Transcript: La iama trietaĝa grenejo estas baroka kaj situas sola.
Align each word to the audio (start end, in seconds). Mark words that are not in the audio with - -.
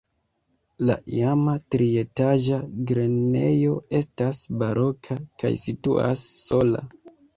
La 0.89 0.93
iama 1.17 1.53
trietaĝa 1.75 2.57
grenejo 2.91 3.75
estas 3.99 4.41
baroka 4.63 5.19
kaj 5.45 5.53
situas 5.67 6.25
sola. 6.49 6.87